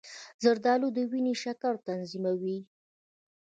زردآلو 0.43 0.87
د 0.95 0.97
وینې 1.11 1.33
شکر 1.43 1.73
تنظیموي. 1.87 2.59